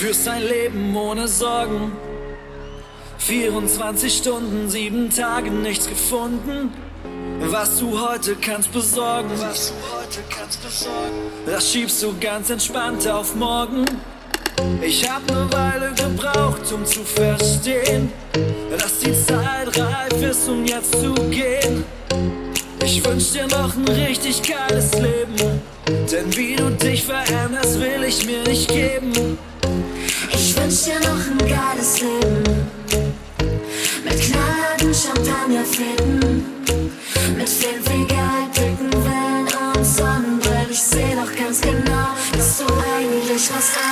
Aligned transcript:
Führst 0.00 0.28
ein 0.28 0.42
Leben 0.46 0.94
ohne 0.94 1.26
Sorgen. 1.26 1.90
24 3.16 4.14
Stunden, 4.14 4.68
sieben 4.68 5.08
Tage, 5.08 5.50
nichts 5.50 5.88
gefunden. 5.88 6.70
Was 7.40 7.78
du 7.78 7.98
heute 7.98 8.36
kannst 8.36 8.72
besorgen, 8.72 9.30
was 9.38 9.68
du 9.68 9.96
heute 9.96 10.20
kannst 10.28 10.62
besorgen, 10.62 11.14
das 11.46 11.72
schiebst 11.72 12.02
du 12.02 12.14
ganz 12.20 12.50
entspannt 12.50 13.08
auf 13.08 13.34
morgen. 13.36 13.86
Ich 14.82 15.10
hab 15.10 15.26
ne 15.30 15.48
Weile 15.50 15.92
gebraucht, 15.94 16.70
um 16.72 16.84
zu 16.84 17.00
verstehen, 17.02 18.12
dass 18.78 18.98
die 18.98 19.14
Zeit 19.14 19.78
reif 19.78 20.22
ist, 20.22 20.46
um 20.46 20.66
jetzt 20.66 20.92
zu 20.92 21.14
gehen. 21.30 21.84
Ich 22.84 23.02
wünsch 23.02 23.32
dir 23.32 23.46
noch 23.46 23.74
ein 23.74 23.88
richtig 23.88 24.42
geiles 24.42 24.92
Leben, 24.92 25.62
denn 26.12 26.36
wie 26.36 26.54
du 26.54 26.68
dich 26.70 27.02
veränderst, 27.02 27.80
will 27.80 28.04
ich 28.04 28.26
mir 28.26 28.42
nicht 28.42 28.68
geben. 28.68 29.38
Wünsch 30.66 30.82
dir 30.82 30.98
noch 30.98 31.24
ein 31.30 31.38
geiles 31.38 32.00
Leben, 32.00 32.42
mit 34.04 34.20
knallharten 34.20 34.92
Champagnerfäden, 34.92 36.44
mit 37.36 37.48
viel 37.48 38.04
Geld, 38.06 38.50
dicken 38.52 38.92
Wellen 38.92 39.76
und 39.76 39.84
Sonnenbrillen. 39.84 40.66
Ich 40.68 40.82
seh 40.82 41.14
doch 41.14 41.32
ganz 41.38 41.60
genau, 41.60 42.08
dass 42.36 42.58
du 42.58 42.64
eigentlich 42.64 43.48
was 43.54 43.85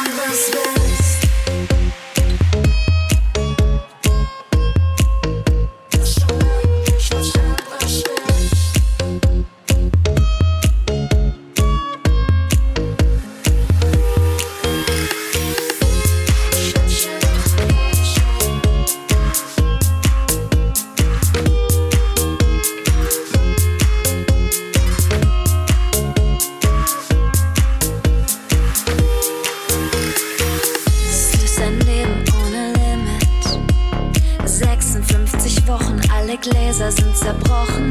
56 35.75 35.81
Wochen, 35.81 36.01
alle 36.13 36.39
Gläser 36.39 36.93
sind 36.93 37.17
zerbrochen, 37.17 37.89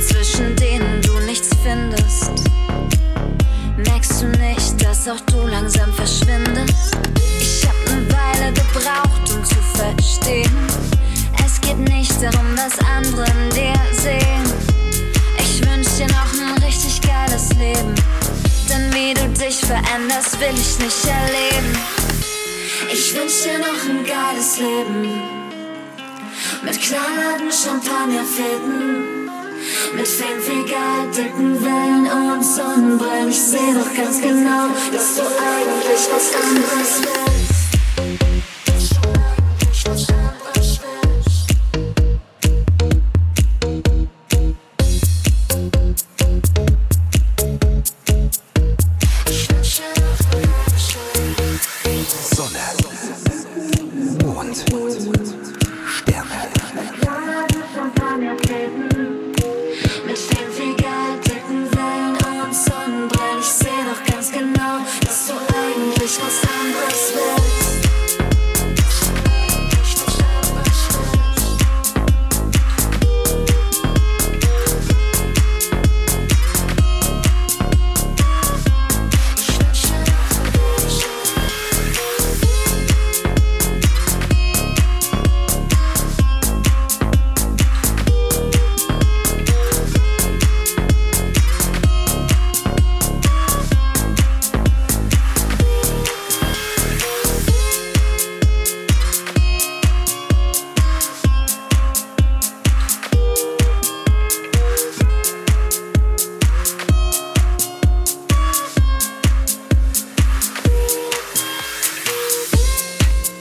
zwischen 0.00 0.56
denen 0.56 1.00
du 1.02 1.18
nichts 1.20 1.50
findest. 1.62 2.30
Merkst 3.76 4.22
du 4.22 4.26
nicht, 4.26 4.84
dass 4.84 5.08
auch 5.08 5.20
du 5.30 5.46
langsam 5.46 5.92
verschwindest? 5.92 6.96
Ich 7.40 7.64
hab 7.66 7.76
ne 7.94 8.06
Weile 8.10 8.52
gebraucht, 8.52 9.32
um 9.32 9.44
zu 9.44 9.54
verstehen. 9.74 10.50
Es 11.44 11.60
geht 11.60 11.78
nicht 11.78 12.20
darum, 12.20 12.56
was 12.56 12.76
andere 12.96 13.26
in 13.26 13.50
dir 13.50 13.80
sehen. 13.92 14.44
Ich 15.38 15.60
wünsch 15.68 15.88
dir 15.98 16.08
noch 16.08 16.32
ein 16.32 16.62
richtig 16.64 17.00
geiles 17.00 17.50
Leben. 17.50 17.94
Denn 18.68 18.92
wie 18.92 19.14
du 19.14 19.28
dich 19.28 19.60
veränderst, 19.60 20.40
will 20.40 20.54
ich 20.54 20.78
nicht 20.80 21.04
erleben. 21.06 21.78
Ich 22.92 23.14
wünsch 23.14 23.42
dir 23.44 23.58
noch 23.58 23.88
ein 23.88 24.04
geiles 24.04 24.58
Leben. 24.58 25.47
Mit 26.62 26.80
knallharten 26.80 27.52
Champagnerfäden. 27.52 29.30
Mit 29.94 30.06
Geld, 30.64 31.16
dicken 31.16 31.64
Wellen 31.64 32.06
und 32.10 32.42
Sonnenbrillen. 32.42 33.28
Ich 33.28 33.40
seh 33.40 33.72
doch 33.74 33.94
ganz 33.94 34.20
genau, 34.20 34.68
dass 34.92 35.16
du 35.16 35.22
eigentlich 35.22 36.08
was 36.10 36.34
anderes 36.34 37.02
willst. 37.02 37.57